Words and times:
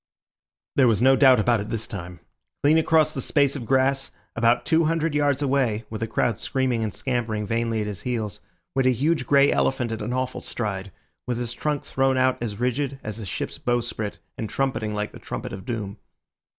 There 0.77 0.87
was 0.87 0.99
no 0.99 1.15
doubt 1.15 1.39
about 1.39 1.59
it 1.59 1.69
this 1.69 1.85
time. 1.85 2.21
Clean 2.63 2.79
across 2.79 3.13
the 3.13 3.21
space 3.21 3.55
of 3.55 3.67
grass, 3.67 4.09
about 4.35 4.65
two 4.65 4.85
hundred 4.85 5.13
yards 5.13 5.43
away, 5.43 5.85
with 5.91 6.01
a 6.01 6.07
crowd 6.07 6.39
screaming 6.39 6.83
and 6.83 6.91
scampering 6.91 7.45
vainly 7.45 7.81
at 7.81 7.85
his 7.85 8.01
heels, 8.01 8.39
went 8.73 8.87
a 8.87 8.93
huge 8.93 9.27
grey 9.27 9.51
elephant 9.51 9.91
at 9.91 10.01
an 10.01 10.11
awful 10.11 10.41
stride, 10.41 10.91
with 11.27 11.37
his 11.37 11.53
trunk 11.53 11.83
thrown 11.83 12.17
out 12.17 12.41
as 12.41 12.59
rigid 12.59 12.99
as 13.03 13.19
a 13.19 13.27
ship's 13.27 13.59
bowsprit, 13.59 14.17
and 14.39 14.49
trumpeting 14.49 14.95
like 14.95 15.11
the 15.11 15.19
trumpet 15.19 15.53
of 15.53 15.65
doom. 15.65 15.99